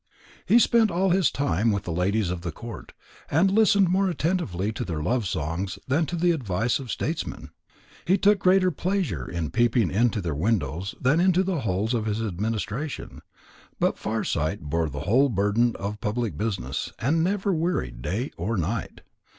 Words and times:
He 0.47 0.57
spent 0.57 0.89
all 0.89 1.11
his 1.11 1.29
time 1.29 1.71
with 1.71 1.83
the 1.83 1.91
ladies 1.91 2.31
of 2.31 2.41
the 2.41 2.51
court, 2.51 2.91
and 3.29 3.51
listened 3.51 3.87
more 3.87 4.09
attentively 4.09 4.71
to 4.71 4.83
their 4.83 5.03
love 5.03 5.27
songs 5.27 5.77
than 5.87 6.07
to 6.07 6.15
the 6.15 6.31
advice 6.31 6.79
of 6.79 6.89
statesmen. 6.89 7.51
He 8.05 8.17
took 8.17 8.39
greater 8.39 8.71
pleasure 8.71 9.29
in 9.29 9.51
peeping 9.51 9.91
into 9.91 10.19
their 10.19 10.33
windows 10.33 10.95
than 10.99 11.19
into 11.19 11.43
the 11.43 11.59
holes 11.59 11.93
in 11.93 12.05
his 12.05 12.19
administration. 12.19 13.21
But 13.79 13.99
Farsight 13.99 14.61
bore 14.61 14.89
the 14.89 15.01
whole 15.01 15.29
burden 15.29 15.75
of 15.75 16.01
public 16.01 16.35
business, 16.35 16.91
and 16.97 17.23
never 17.23 17.53
wearied 17.53 18.01
day 18.01 18.31
or 18.37 18.57
night. 18.57 19.01